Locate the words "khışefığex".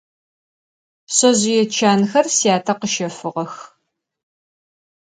2.79-3.53